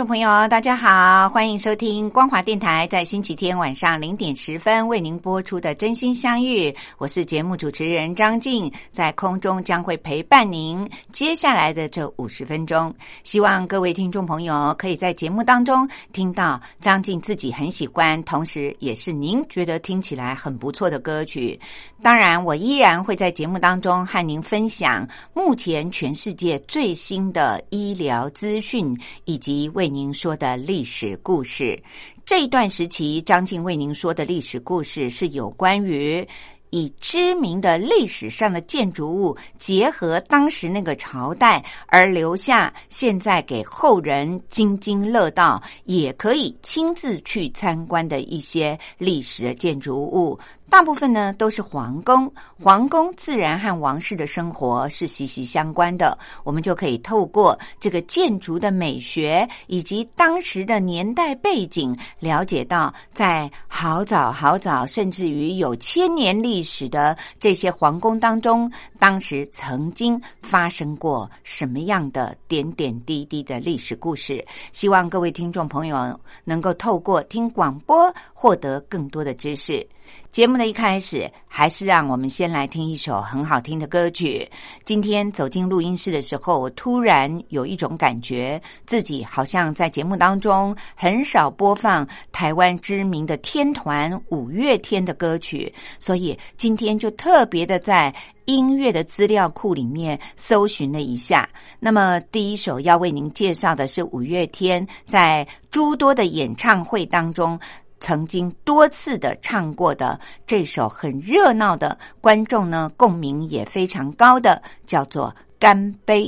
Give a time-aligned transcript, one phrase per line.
[0.00, 12.90] 众朋友，大家好，欢迎收听光华电台在星期天晚上零点十分为您播出的《真心相遇》，我是节目主持人张静，在空中将会陪伴您接下来的这五十分钟。
[13.24, 21.60] 希望各位听众朋友可以在节目当中听到张静自己很喜欢，同时也是您觉得听起来很不错的歌曲。
[22.02, 29.50] 当然，我依然会在节目当中和您分享目前全世界最新的医疗资讯以及。
[29.50, 31.78] 及为您说的历史故事，
[32.24, 36.26] 这一段时期，张静为您说的历史故事是有关于
[36.70, 50.38] 以知名的历史上的建筑物，结合当时那个朝代而留下，现在给后人津津乐道，也可以亲自去参观的一些历史的建筑物。
[50.70, 56.16] 大部分呢都是皇宫，皇宫自然和王室的生活是息息相关的。
[56.44, 74.42] 我们就可以透过这个建筑的美学以及当时的年代背景，了解到在好早好早，甚至于有千年历史的这些皇宫当中，当时曾经发生过什么样的点点滴滴的历史故事。
[74.72, 79.84] 希望各位听众朋友能够透过听广播，获得更多的知识。
[80.30, 84.48] 节目的一开始，还是让我们先来听一首很好听的歌曲。
[84.84, 98.14] 今天走进录音室的时候，我突然有一种感觉，自己好像在节目当中很少播放台湾知名的天团五月天的歌曲，所以今天就特别的在
[98.44, 101.48] 音乐的资料库里面搜寻了一下。
[101.80, 107.58] 那么，第一首要为您介绍的是五月天在诸多的演唱会当中。
[108.00, 115.28] 曾经多次的唱过的这首很热闹的，观众呢共鸣也非常高的，叫做
[115.58, 116.24] 《干杯》。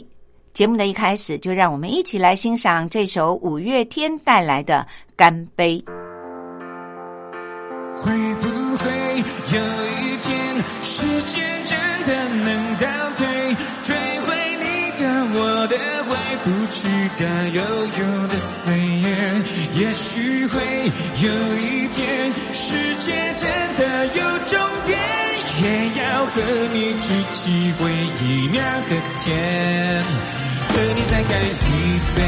[0.52, 5.82] 节目的一开始，就让我们一起来欣赏这首五月天带来的《干杯》。
[7.94, 8.90] 会不会
[9.56, 9.60] 有
[9.96, 13.26] 一天，时间真的能倒退，
[15.72, 16.10] 的回
[16.44, 16.86] 不去
[17.18, 19.06] 该悠悠的岁月？
[19.74, 20.60] 也许会
[21.22, 24.98] 有一天，世界真的有终点，
[25.62, 25.64] 也
[26.02, 26.32] 要和
[26.72, 27.90] 你举起回
[28.22, 28.90] 忆酿的
[29.24, 30.02] 甜，
[30.68, 31.72] 和你再干一
[32.16, 32.20] 杯。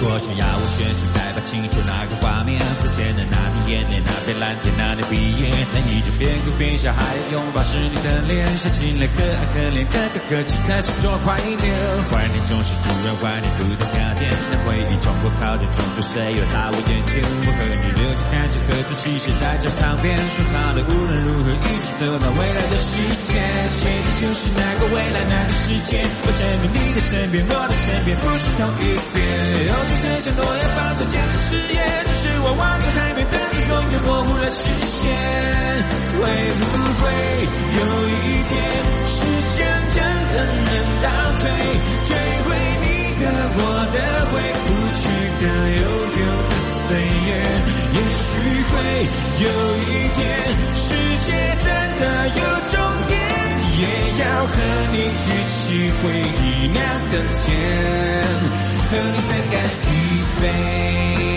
[0.00, 11.58] 过去要我选出代表清楚哪个画面，浮现的那片眼泪，那片蓝天，那年毕业，那一种边哭边笑还拥抱是你的脸，想起来可爱可怜，可可可泣在心中怀念，
[12.10, 29.22] 怀念总是突然怀念不同夏天，那回忆冲破靠近，冲出岁月在我眼前，我和你留着看着各种气息在这场边，说好的无论如何一起走到未来的世界，现在就是那个未来那个世界，我身边你的身边我的身边不是同一边。
[30.02, 35.10] 这些诺言放在坚誓言，只是我望着海面，但是永远模糊了视线。
[36.12, 36.20] 会
[36.58, 36.62] 不
[37.00, 37.02] 会
[37.78, 38.52] 有一天，
[39.04, 39.16] 时
[39.56, 39.58] 间
[39.92, 39.96] 真
[40.32, 40.70] 的能
[41.02, 41.08] 倒
[41.40, 41.44] 退，
[42.04, 42.10] 追
[42.44, 42.48] 回
[42.82, 42.86] 你
[43.18, 43.24] 的、
[43.56, 43.60] 我
[43.92, 43.96] 的、
[44.30, 45.00] 回不去
[45.40, 45.44] 的、
[45.78, 45.82] 悠
[46.20, 46.54] 悠的
[46.86, 46.94] 岁
[47.26, 47.30] 月？
[47.92, 48.22] 也许
[48.70, 48.72] 会
[49.42, 49.46] 有
[49.88, 50.20] 一天，
[50.74, 50.86] 世
[51.20, 51.26] 界
[51.60, 51.66] 真
[51.98, 52.40] 的有
[52.70, 52.74] 终
[53.08, 53.12] 点，
[53.78, 53.82] 也
[54.22, 54.54] 要和
[54.92, 55.56] 你举起
[55.98, 56.78] 回忆酿
[57.10, 57.44] 的甜。
[58.92, 59.54] 和你再干
[60.44, 61.31] 一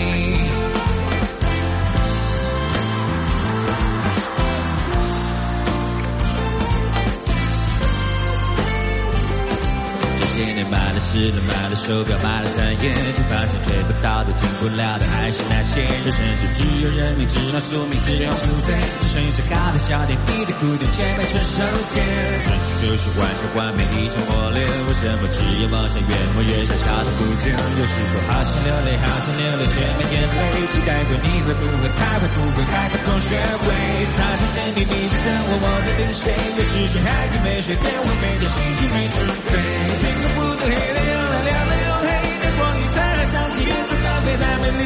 [11.12, 11.16] 杯。
[11.16, 11.66] 这些年买了。
[11.66, 15.82] 买了手表，买了钻戒，却发现追不到的、听不了的，还是那些。
[15.82, 18.70] 人生就只有认命，只能宿命，只有宿醉。
[19.02, 22.06] 只剩下咖啡、小点，你的哭点，千百串手电。
[22.06, 27.50] 人生就是完成完美一场磨练，为什么只有梦想越磨越小，小的不见？
[27.50, 30.38] 有时候好想流泪，好想流泪，却没眼泪。
[30.70, 33.74] 期待过你会不会开会不会开个同学会？
[34.14, 36.30] 他在等你，你在等我，我在等谁？
[36.54, 39.18] 有时谁还在没睡，电话没接，心情没准
[39.50, 39.58] 备。
[39.98, 40.94] 天空不断黑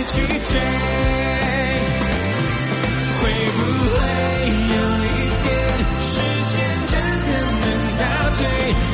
[0.07, 0.53] 去追。
[3.21, 3.23] 会
[3.57, 3.59] 不
[3.91, 3.99] 会
[4.71, 5.07] 有一
[5.43, 5.45] 天，
[6.01, 6.09] 时
[6.51, 6.55] 间
[6.87, 6.93] 真
[7.27, 7.29] 的
[7.61, 7.67] 能
[7.99, 8.03] 倒
[8.37, 8.41] 退，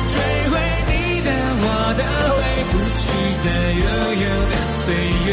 [0.07, 0.15] 追
[0.49, 0.53] 回
[0.87, 1.27] 你的、
[1.59, 1.65] 我
[1.97, 2.01] 的、
[2.35, 2.39] 回
[2.71, 2.99] 不去
[3.43, 3.85] 的悠
[4.21, 4.85] 悠的岁
[5.25, 5.29] 月？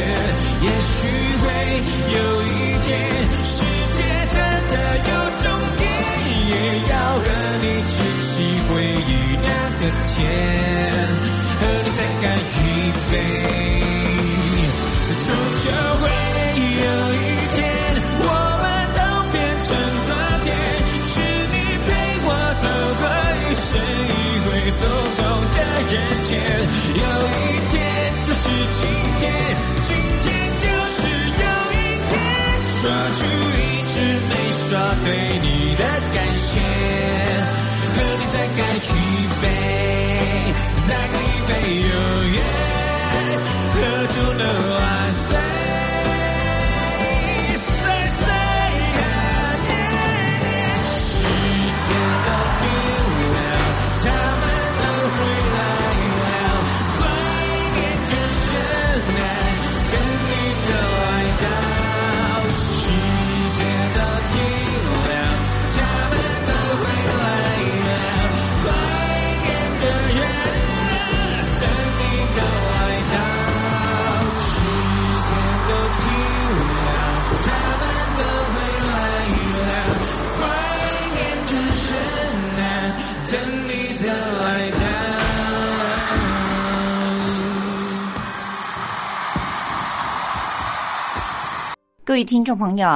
[0.62, 0.96] 也许
[1.40, 1.44] 会
[2.14, 2.48] 有一
[2.84, 2.88] 天，
[3.44, 3.52] 世
[3.94, 3.96] 界
[4.30, 4.34] 真
[4.70, 5.10] 的有
[5.42, 5.44] 终
[5.76, 5.82] 点，
[6.48, 6.52] 也
[6.90, 7.26] 要和
[7.60, 8.32] 你举起
[8.68, 9.10] 回忆
[9.42, 9.46] 酿
[9.78, 10.18] 的甜，
[11.60, 12.66] 和你再干一
[13.10, 13.12] 杯。
[15.64, 16.04] 就会
[16.84, 17.16] 有一
[17.56, 17.64] 天，
[18.20, 18.28] 我
[18.60, 19.00] 们都
[19.32, 19.34] 变
[19.64, 19.66] 成
[20.04, 20.12] 昨
[20.44, 20.46] 天，
[21.08, 21.12] 是
[21.52, 21.56] 你
[21.86, 21.88] 陪
[22.20, 22.28] 我
[22.60, 22.64] 走
[23.00, 23.02] 过
[23.40, 24.12] 一生一
[24.44, 24.46] 回
[24.76, 24.78] 匆
[25.16, 25.18] 匆
[25.56, 25.58] 的
[25.88, 26.30] 人间。
[27.00, 27.02] 有
[27.32, 27.40] 一
[27.70, 27.72] 天
[28.24, 28.84] 就是今
[29.18, 29.22] 天，
[29.84, 29.88] 今
[30.20, 30.24] 天
[30.60, 30.62] 就
[30.92, 30.96] 是
[31.32, 31.74] 有一
[32.10, 32.12] 天，
[32.68, 32.82] 说
[33.16, 33.24] 出
[33.56, 33.96] 一直
[34.28, 34.68] 没说
[35.06, 35.08] 对
[35.42, 35.53] 你。
[92.44, 92.86] 听众朋友，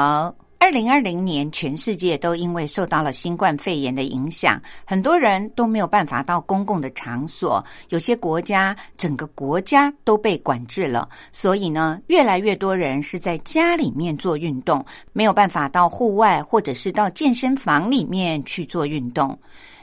[0.58, 14.84] 二零二零年全世界都因为受到了新冠肺炎的影响，很多人都没有办法到公共的场所，有些国家整个国家都被管制了，所以呢，越来越多人是在家里面做运动，
[15.14, 19.38] 没有办法到户外或者是到健身房里面去做运动。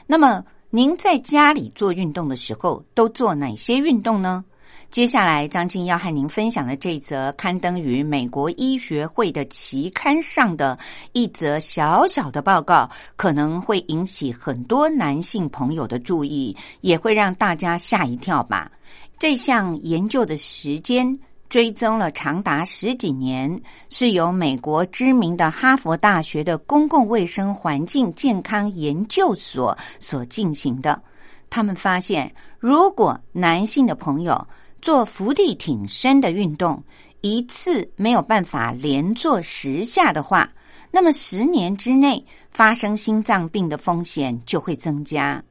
[0.06, 4.44] 那么，您在家里做运动的时候，都做哪些运动呢？
[4.90, 10.78] 接下来，张静要和您分享的这则刊登于美国医学会的期刊上的
[11.12, 18.70] 一则小小的报告，可能会引起很多男性朋友的注意，也会让大家吓一跳吧。
[19.18, 21.18] 这项研究的时间
[21.50, 23.60] 追踪了长达十几年，
[23.90, 31.02] 是由美国知名的哈佛大学的公共卫生环境健康研究所所进行的。
[31.50, 34.46] 他们发现，如果男性的朋友
[34.86, 36.80] 做伏地挺身的运动，
[37.20, 40.48] 一次没有办法连做十下的话，
[40.92, 45.42] 那么十年之内发生心脏病的风险就会增加。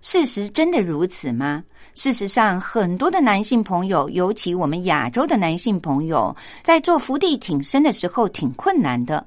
[0.00, 1.62] 事实真的如此吗？
[1.94, 6.34] 事实上，很多的男性朋友，尤其我们亚洲的男性朋友，
[6.64, 9.24] 在做伏地挺身的时候挺困难的。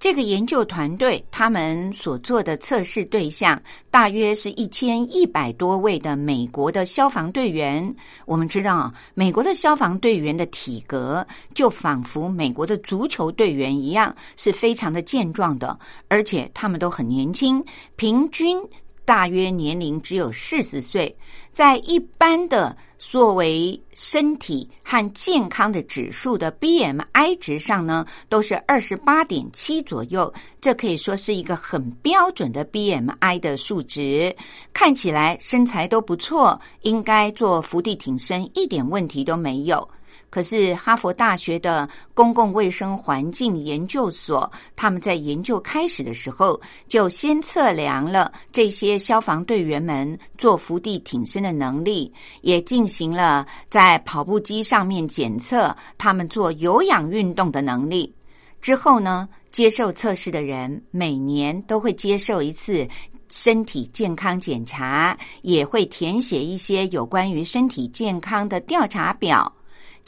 [0.00, 3.60] 这个研究团队他们所做的测试对象
[3.90, 7.92] 大约是一千一百多位的美国的消防队员。
[8.24, 17.64] 我们知道，美国的消防队员的体格就仿佛美国的足球队员一样，是非常的健壮的，而且他们都很年轻，
[17.96, 18.56] 平均
[19.04, 21.16] 大约年龄只有四十岁。
[21.52, 34.34] 在一般的作为身体和健康的指数的 BMI 值上呢，都是二十八点七左右，这可以说是一个很标准的 BMI 的数值。
[34.72, 39.88] 看起来身材都不错，应该做伏地挺身一点问题都没有。
[40.30, 58.14] 可是哈佛大学的公共卫生环境研究所，他们在研究开始的时候，就先测量了这些消防队员们做伏地挺身的能力，也进行了在跑步机上面检测他们做有氧运动的能力。
[58.60, 62.86] 之后呢，接受测试的人每年都会接受一次
[63.28, 69.50] 身体健康检查，也会填写一些有关于身体健康的调查表。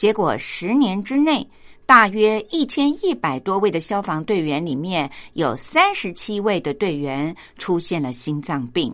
[0.01, 1.47] 结果十年之内，
[1.85, 8.91] 大约一千一百多位的消防队员里面有三十七位的队员出现了心脏病。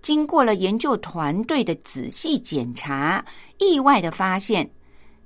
[0.00, 3.22] 经过了研究团队的仔细检查，
[3.58, 4.66] 意外的发现，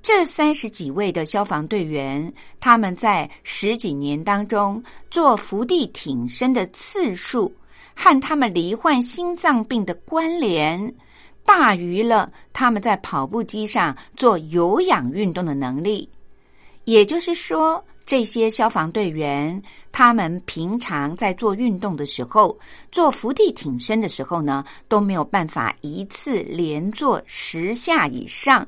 [0.02, 7.54] 这三十几位的消防队员，他们在十几年当中做伏地挺身的次数，
[7.94, 10.92] 和他们罹患心脏病的关联，
[11.44, 16.08] 大于了他们在跑步机上做有氧运动的能力。
[16.84, 19.62] 也就是说，这些消防队员。
[19.96, 22.58] 他们平常在做运动的时候，
[22.90, 28.66] 做伏地挺身的时候呢，都没有办法一次连做十下以上。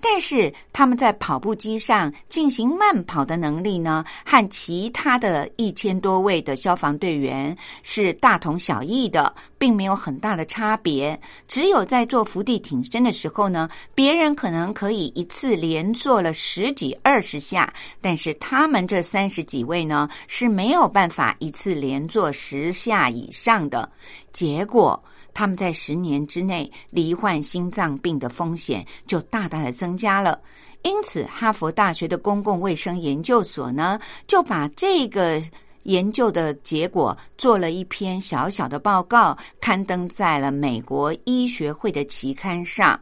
[0.00, 11.20] 但是他们在跑步机上进行慢跑的能力呢，和其他的一千多位的消防队员是大同小异的，并没有很大的差别。
[11.48, 23.90] 只有在做伏地挺身的时候呢，别人可能可以一次连做了十几二十下，但是他们这三十几位呢是没有办法一次连做十下以上的。
[24.32, 25.02] 结果。
[25.38, 30.36] 他们在十年之内罹患心脏病的风险就大大的增加了，
[30.82, 35.40] 因此哈佛大学的公共卫生研究所呢，就把这个
[35.84, 42.98] 研究的结果做了一篇小小的报告，刊登在了美国医学会的期刊上。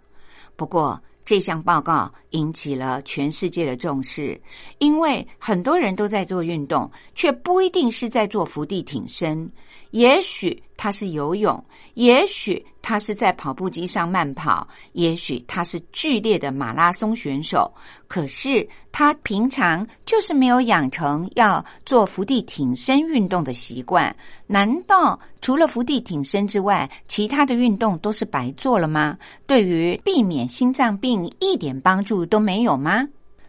[0.57, 4.39] 不过，这项报告引起了全世界的重视，
[4.77, 9.51] 因为很多人都在做运动，却不一定是在做伏地挺身。
[9.97, 17.73] 也许他是游泳，也许他是在跑步机上慢跑，也许他是剧烈的马拉松选手。
[18.07, 24.15] 可是他平常就是没有养成要做伏地挺身运动的习惯。
[24.47, 29.17] 难道除了伏地挺身之外，其他的运动都是白做了吗？
[29.47, 33.09] 对于避免心脏病一点帮助都没有吗？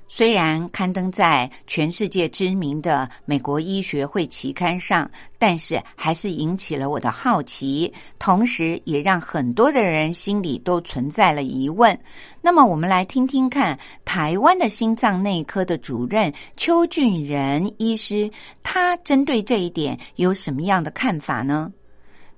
[0.10, 11.98] 虽然刊登在全世界知名的美国医学会期刊上，但是还是引起了我的好奇，同时也让很多的人心里都存在了疑问。
[12.42, 18.32] 那么，我们来听听看台湾的心脏内科的主任邱俊仁医师，
[18.64, 21.72] 他针对这一点有什么样的看法呢？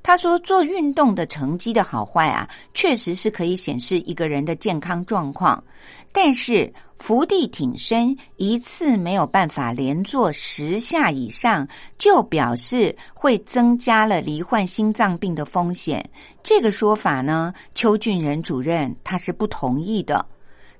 [0.01, 5.63] 他说：“做运动的成绩的好坏啊，确实是可以显示一个人的健康状况，
[6.11, 16.07] 但是。”伏地挺身一次没有办法连做十下以上，就表示会增加了罹患心脏病的风险。
[16.43, 20.23] 这个说法呢，邱俊仁主任他是不同意的。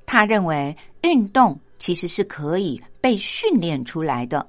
[0.06, 4.46] 他认为运动其实是可以被训练出来的。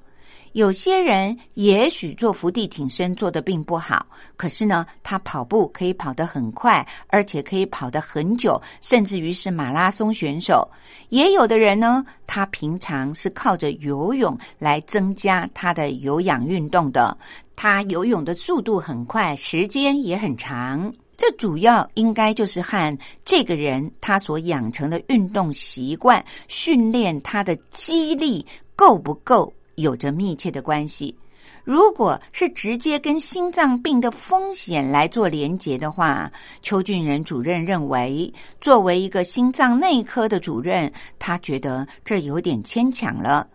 [0.53, 4.05] 有些人也许做伏地挺身做的并不好，
[4.35, 10.69] 可是呢，他跑步可以跑得很快，而且可以跑得很久，甚至于是马拉松选手。
[11.09, 17.17] 也有的人呢，他平常是靠着游泳来增加他的有氧运动的，
[17.55, 20.91] 他游泳的速度很快，时间也很长。
[21.15, 29.53] 这主要应该就是和这个人他所养成的运动习惯、训练他的肌力够不够。
[29.75, 31.15] 有着密切的关系。
[31.63, 36.31] 如果是直接跟心脏病的风险来做连结的话，
[36.63, 43.47] 邱俊仁主任认为，作为一个心脏内科的主任，他觉得这有点牵强了。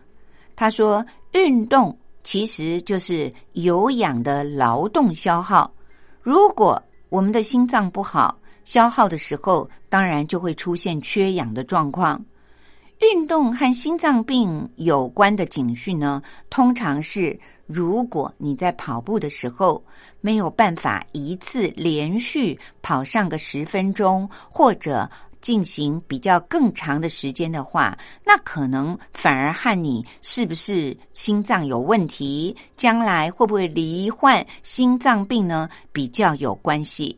[0.55, 5.69] 他说：“运动其实就是有氧的劳动消耗。
[6.21, 12.23] 如果我们的心脏不好，消耗的时候，当然就会出现缺氧的状况。”
[12.99, 19.83] 运动和心脏病有关的警讯呢，通常是如果你在跑步的时候
[20.19, 25.07] 没有办法一次连续跑上个十分钟，或者
[25.41, 37.15] 进行比较更长的时间的话，那可能反而和你是不是心脏有问题，将来会不会罹患心脏病呢，比较有关系。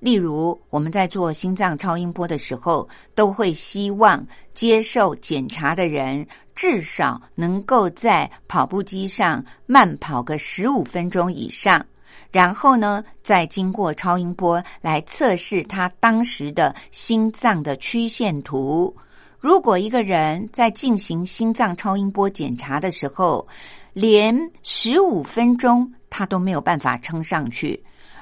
[0.00, 4.24] 例如，我们在做心脏超音波的时候，都会希望
[4.58, 11.86] 接受检查的人至少能够在跑步机上慢跑个十五分钟以上，
[12.32, 18.92] 然后呢，再经过超音波来测试他当时的心脏的曲线图。
[19.38, 23.46] 如果一个人在进行心脏超音波检查的时候，
[23.92, 27.80] 连十五分钟他都没有办法撑上去。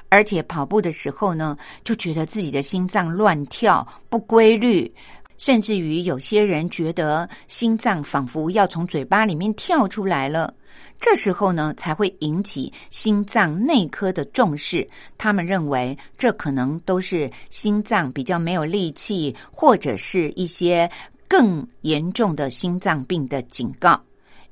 [0.09, 4.89] 而且跑步的时候呢，就觉得自己的心脏乱跳不规律，
[5.37, 10.53] 甚至于有些人觉得心脏仿佛要从嘴巴里面跳出来了。
[10.99, 14.87] 这时候呢，才会引起心脏内科的重视。
[15.17, 20.89] 他们认为这可能都是心脏比较没有力气，或者是一些
[21.27, 24.01] 更严重的心脏病的警告。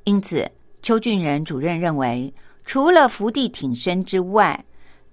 [0.04, 0.48] 因此，
[0.84, 2.32] 邱俊仁主任认为，
[2.64, 4.64] 除了伏地挺身之外，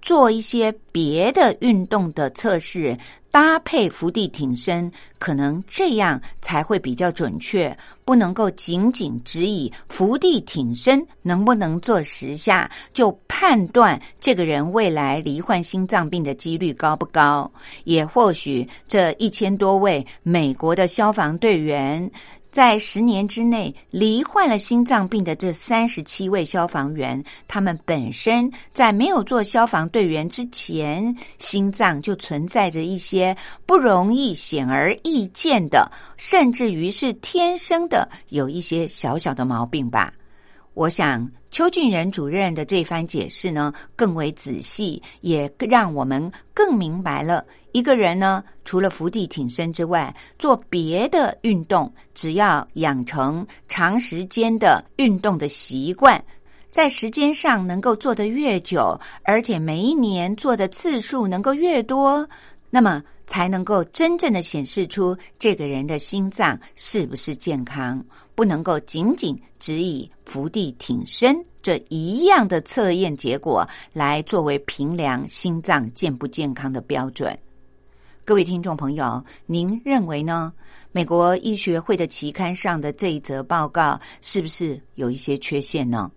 [0.03, 2.95] 做一些别的运动的测试，
[3.31, 7.75] 搭配伏地挺身，可能这样才会比较准确。
[8.03, 17.49] 不能够仅仅只以伏地挺身能不能做十下就判断这个人未来罹患心脏病的几率高不高。
[17.85, 22.11] 也或许这一千多位美国的消防队员。
[22.53, 40.13] 在十年之内罹患了心脏病的这三十七位消防员，他们本身在没有做消防队员之前，心脏就存在着一些不容易显而易见的，甚至于是天生的有一些小小的毛病吧。
[40.75, 47.45] 我想邱俊仁主任的这番解释呢，更为仔细，也让我们更明白了。
[47.73, 56.19] 一个人呢，除了伏地挺身之外，做别的运动，只要养成长时间的运动的习惯，
[56.69, 62.27] 在时间上能够做得越久，而且每一年做的次数能够越多，
[62.71, 68.03] 那么才能够真正的显示出这个人的心脏是不是健康。
[68.35, 77.37] 不能够仅仅只以伏地挺身这一样的测验结果来作为评量心脏健不健康的标准。
[78.25, 80.51] 各位听众朋友，您认为呢？
[80.91, 86.11] 美国医学会的期刊上的这一则报告是不是有一些缺陷呢？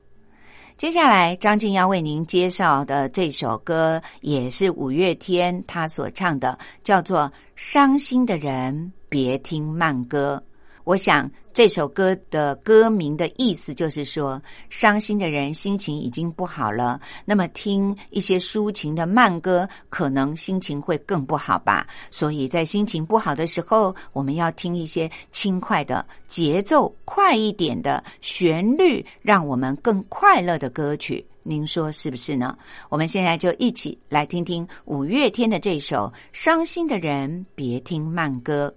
[0.76, 7.20] 接下来，张静要为您介绍的这首歌也是五月天他所唱的，叫做
[7.54, 10.42] 《伤心的人别听慢歌》。
[10.84, 11.30] 我想。
[11.56, 21.86] 这首歌的歌名的意思就是说，伤心的人心情已经不好了，那么听一些抒情的慢歌，可能心情会更不好吧。
[22.10, 31.26] 所以在心情不好的时候，我们要听一些轻快的、节奏快一点的旋律，让我们更快乐的歌曲。
[31.42, 32.54] 您说是不是呢？
[32.90, 38.70] 我们现在就一起来听听五月天的这首《伤心的人别听慢歌》。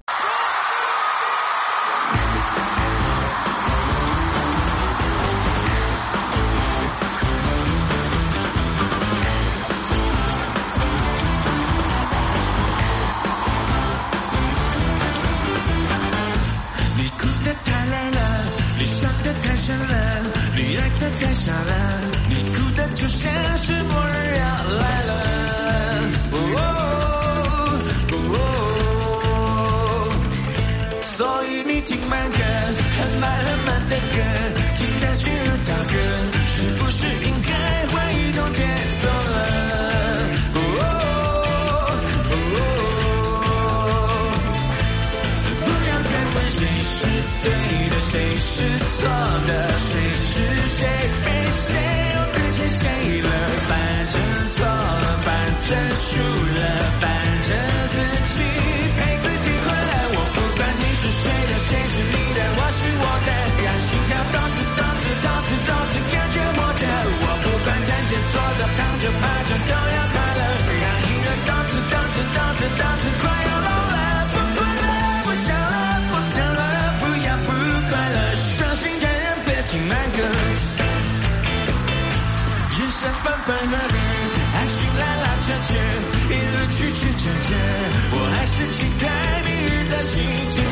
[88.12, 90.69] 我还是期待明日的新景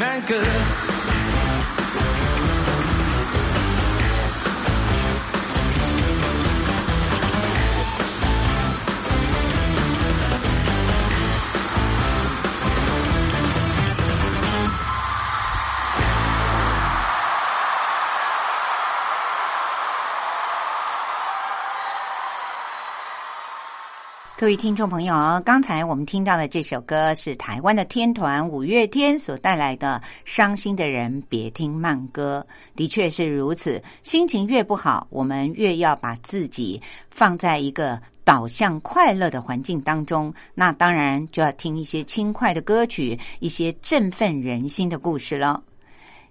[0.00, 0.89] 别听
[24.40, 32.42] 各位听众朋友，刚才我们听到的这首歌是台湾的天团五月天所带来的《伤心的人别听慢歌》，
[32.74, 33.82] 的确是如此。
[34.02, 45.62] 心情越不好，我们越要把自己放在一个导向快乐的环境当中，那当然就要听一些轻快的歌曲，一些振奋人心的故事了。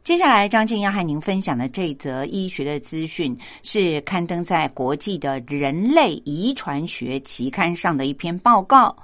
[0.03, 8.95] 接下来，张静要和您分享的这则医学的资讯，是刊登在国际的人类遗传学期刊上的一篇报告。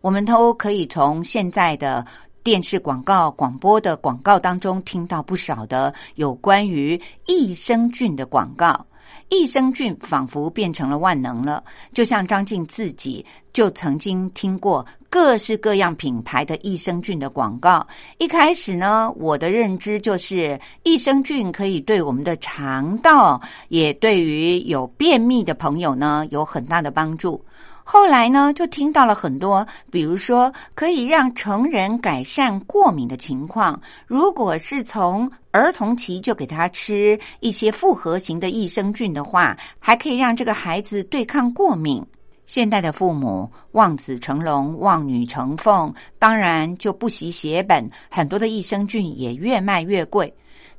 [0.00, 2.04] 我们都可以从现在的
[2.42, 8.84] 电视广告、广播的广告当中听到不少的有关于益生菌的广告。
[9.28, 11.62] 益生菌仿佛变成了万能了，
[11.92, 17.86] 就像张静自己就曾经听过各式各样品牌的益生菌的广告。
[18.18, 27.44] 一开始呢，我的认知就是益生菌可以对我们的肠道，也对于有便秘的朋友呢有很大的帮助。
[27.90, 33.80] 后来呢，就听到了很多，比如说可以让成人改善过敏的情况。
[34.06, 42.04] 如果是从儿童期就给他吃一些复合型的益生菌的话，还可以让这个孩子对抗过敏。
[42.44, 50.30] 现代的父母望子成龙、望女成凤，当然就不惜血本，很多的益生菌也越卖越贵。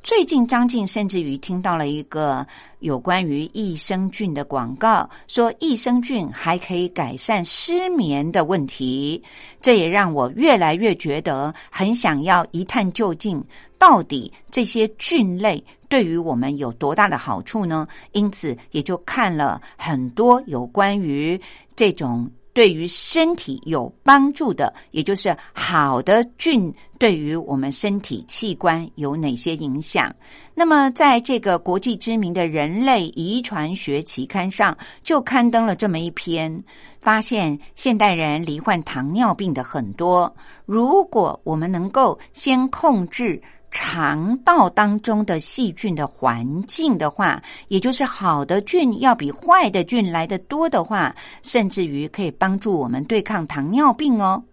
[0.01, 2.45] 最近，张静甚至于听到了一个
[2.79, 9.21] 有关于益生菌的广告，说益生菌还可以改善失眠的问题。
[9.62, 13.43] 这也让我越来越觉得很想要一探究竟，
[13.77, 17.85] 到底这些菌类对于我们有多大的好处呢？
[18.13, 21.39] 因此，也就看了很多有关于
[21.75, 22.27] 这种。
[22.59, 30.13] 对于身体有帮助的，也就是好的菌，对于我们身体器官有哪些影响？
[30.53, 36.61] 那么，在这个国际知名的人类遗传学期刊上，就刊登了这么一篇，
[36.99, 40.35] 发现现代人罹患糖尿病的很多。
[40.65, 43.41] 如果我们能够先控制。
[43.71, 54.43] 肠道当中的细菌的环境的话，也就是好的菌要比坏的菌来的多的话，甚至于可以帮助我们对抗糖尿病哦。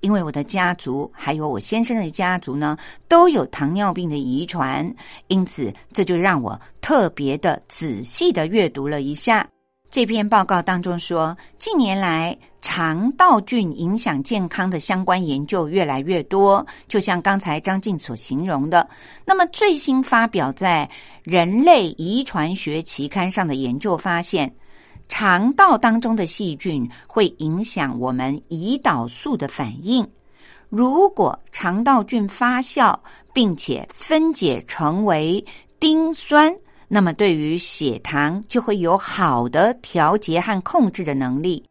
[0.00, 2.76] 因为我的家族还有我先生的家族呢，
[3.08, 4.94] 都有糖尿病的遗传，
[5.28, 9.48] 因此这就让我特别的仔细的阅读了一下。
[9.92, 18.88] 这篇报告当中说，近年来肠道菌影响健康的相关研究越来越多，就像刚才张静所形容的。
[19.26, 20.88] 那么最新发表在
[21.30, 24.50] 《人类遗传学》期刊上的研究发现，
[25.10, 30.08] 肠道当中的细菌会影响我们胰岛素的反应。
[30.70, 32.98] 如果肠道菌发酵
[33.34, 35.44] 并且分解成为
[35.78, 36.50] 丁酸。
[36.94, 41.64] 那么，对于血糖就会有好的调节和控制的能力。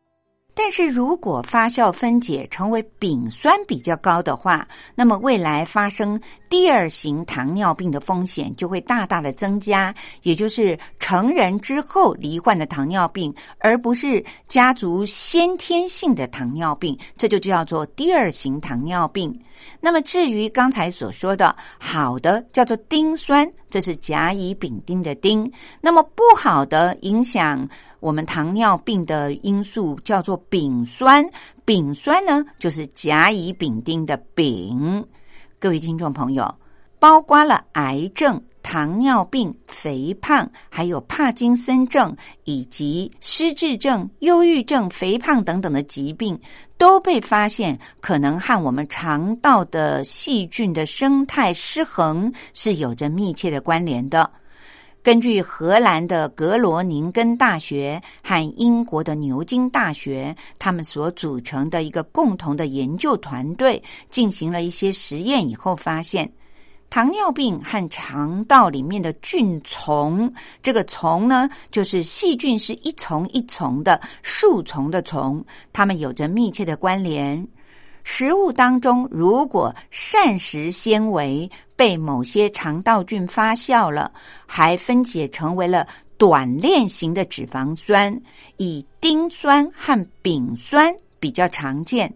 [0.64, 6.22] 但是如果发酵分解成为丙酸比较高的话，那么未来发生
[6.52, 19.36] 第二型糖尿病的风险就会大大的增加，也就是成人之后罹患的糖尿病，而不是家族先天性的糖尿病，这就叫做第二型糖尿病。
[19.80, 25.44] 那么至于刚才所说的好的叫做丁酸，这是甲乙丙丁的丁；
[25.82, 27.68] 那么不好的影响。
[28.02, 31.24] 我们糖尿病的因素叫做丙酸，
[31.64, 35.06] 丙酸呢就是甲乙丙丁的丙。
[35.60, 36.54] 各位听众朋友，
[36.98, 46.38] 包括了癌症、糖尿病、肥胖，还有帕金森症以及失智症、忧郁症、肥胖等等的疾病，
[46.80, 54.28] 都被发现可能和我们肠道的细菌的生态失衡是有着密切的关联的。
[55.04, 66.32] 根据荷兰的格罗宁根大学和英国的牛津大学，他们所组成的一个共同的研究团队进行了一些实验以后，发现
[66.92, 77.48] 糖尿病和肠道里面的菌丛，这个丛呢，就是细菌是一丛一丛的树丛的丛，它们有着密切的关联。
[78.04, 81.50] 食物当中如果膳食纤维
[81.82, 84.12] 被某些肠道菌发酵了，
[84.46, 88.16] 还分解成为了短链型的脂肪酸，
[88.58, 92.14] 以丁酸和丙酸比较常见。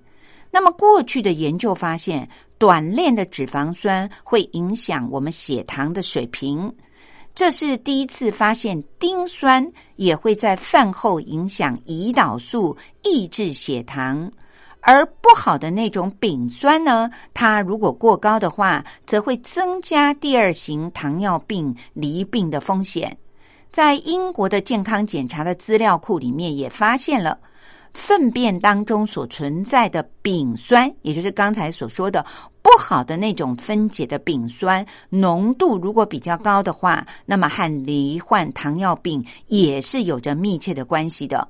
[0.51, 6.71] 那么过去的研究发现，短链的脂肪酸会影响我们血糖的水平。
[7.33, 14.31] 这是第一次发现丁酸也会在饭后影响胰岛素，抑制血糖。
[14.87, 23.17] 而不好的那种丙酸呢，它如果过高的话，则会增加第二型糖尿病离病的风险。
[23.71, 27.37] 在英国的健康检查的资料库里面也发现了。
[27.95, 32.23] 粪便当中所存在的丙酸，也就是刚才所说的
[32.61, 41.47] 不好的那种分解的丙酸浓度，如果比较高的话，那么和罹患糖尿病也是有着密切的关系的。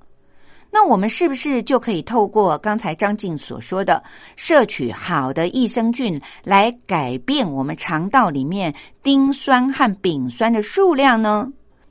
[0.78, 4.04] 那我们是不是就可以透过刚才张静所说的，
[4.36, 11.50] 摄取好的益生菌，来改变我们肠道里面丁酸和丙酸的数量呢？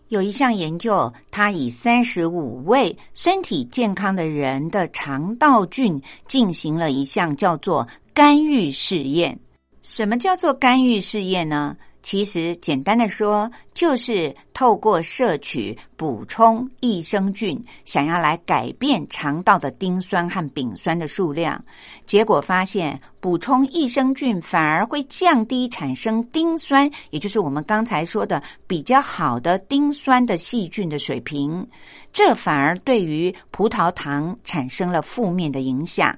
[0.08, 9.40] 有一项研究，他以三十五位身体健康的人的肠道菌进行了一项叫做干预试验。
[9.82, 11.74] 什么叫做干预试验呢？
[12.04, 21.64] 其实简单的说，就是透过摄取补充益生菌，想要来改变肠道的丁酸和丙酸的数量。
[22.04, 31.66] 结果发现，补充益生菌反而会降低产生丁酸，也就是我们刚才说的比较好的丁酸的细菌的水平。
[32.12, 36.14] 这反而对于葡萄糖产生了负面的影响。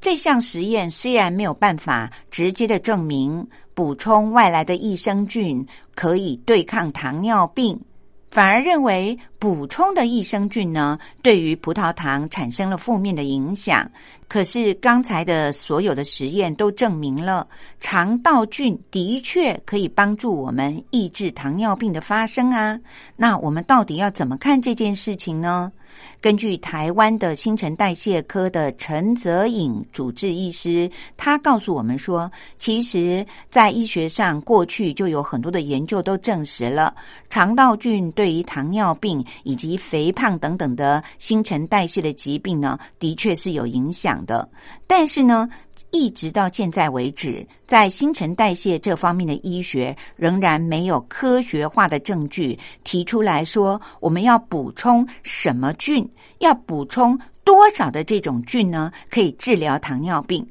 [0.00, 7.78] 这项实验虽然没有办法直接的证明补充外来的益生菌可以对抗糖尿病，
[8.30, 13.90] 反而认为补充的益生菌呢对于葡萄糖产生了负面的影响。
[14.26, 17.46] 可是刚才的所有的实验都证明了
[17.78, 22.78] 肠道菌的确可以帮助我们抑制糖尿病的发生啊。
[23.16, 25.70] 那我们到底要怎么看这件事情呢？
[26.20, 36.94] 根据台湾的新陈代谢科的陈泽颖主治医师，他告诉我们说，其实，在医学上，过去就有很多的研究都证实了，
[37.28, 44.48] 肠道菌对于糖尿病以及肥胖等等的新陈代谢的疾病呢，的确是有影响的。
[44.86, 45.48] 但是呢，
[45.94, 56.04] 一直到现在为止，在新陈代谢这方面的医学仍然没有科学化的证据提出来说，我们要补充什么菌，
[56.40, 58.90] 要补充多少的这种菌呢？
[59.08, 60.44] 可以治疗糖尿病。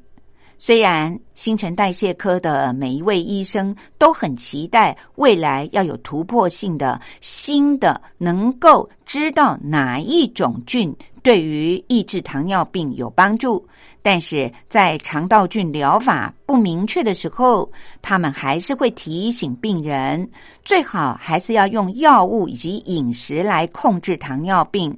[0.56, 13.66] 虽然新陈代谢科的每一位医生都很期待未来要有突破性的新的，能够知道哪一种菌对于抑制糖尿病有帮助。
[14.02, 20.30] 但是在肠道菌疗法不明确的时候，他们还是会提醒病人，
[20.62, 24.94] 最好还是要用药物以及饮食来控制糖尿病。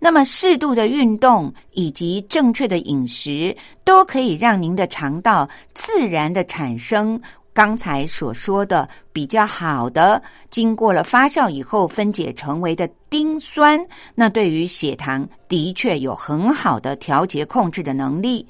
[0.00, 7.20] 那么适度的运动以及正确的饮食，都可以让您的肠道自然的产生。
[7.58, 18.46] 刚才所说的比较好的，经过了发酵以后分解成为的丁酸，那对于血糖的确有很好的调节控制的能力。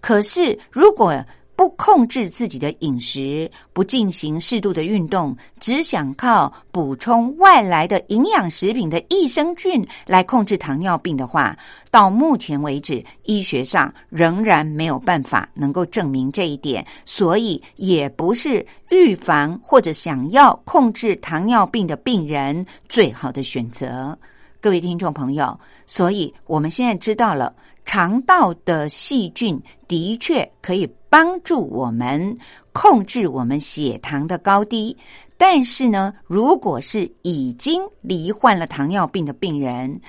[0.00, 1.12] 可是如果
[1.54, 11.56] 不控制自己的饮食，不进行适度的运动，只想靠补充外来的营养食品的益生菌来控制糖尿病的话，
[11.90, 24.18] 到目前为止，医学上仍然没有办法能够证明这一点，所以也不是预防或者想要控制糖尿病的病人最好的选择。
[24.60, 27.52] 各位听众朋友，所以我们现在知道了。
[27.84, 32.36] 肠道的细菌的确可以帮助我们
[32.72, 34.96] 控制我们血糖的高低，
[35.36, 40.00] 但是呢，如果是已经罹患了糖尿病的病人，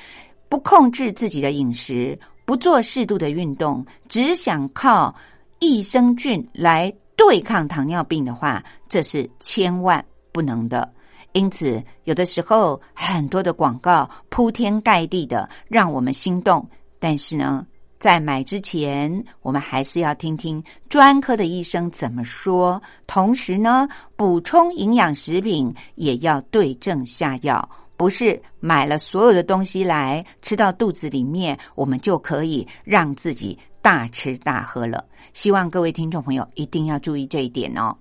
[0.48, 5.14] 不控制自己的饮食，不做适度的运动，只想靠
[5.60, 10.90] 益生菌来对抗糖尿病的话，这是千万不能的。
[11.34, 16.66] 因此，有的时候很多的广告铺天盖地的，让我们心动。
[17.04, 17.68] 但是呢，
[18.00, 22.82] 在买之前，我们还是要听听专科的医生怎么说。
[23.08, 23.86] 同时呢，
[24.16, 35.04] 补充营养食品也要对症下药，不是买了所有的东西来吃到肚子里面，我们就可以让自己大吃大喝了。
[35.34, 37.94] 希望各位听众朋友一定要注意这一点哦。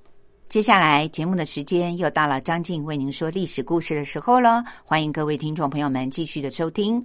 [0.48, 7.04] 接下来节目的时间又到了张静为您说历史故事的时候了，欢迎各位听众朋友们继续的收听。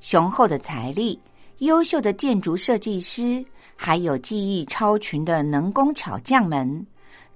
[0.00, 1.18] 雄厚的财力、
[1.58, 6.86] 优秀的建筑设计师，还有技艺超群的能工巧匠们，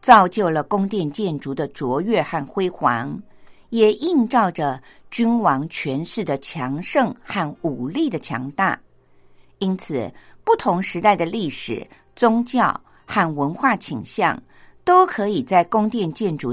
[0.01, 3.21] 造就了宫殿建筑的卓越和辉煌，
[3.71, 8.79] 也映照着君王权势的强盛和武力的强大。
[9.59, 10.11] 因此，
[10.45, 14.41] 不同时代的历史、宗教和文化倾向，
[14.85, 16.49] 都可以在宫殿建筑